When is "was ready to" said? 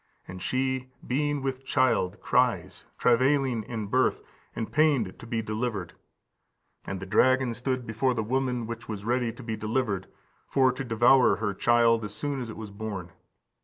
8.89-9.43